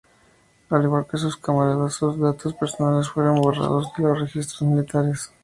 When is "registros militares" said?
4.19-5.31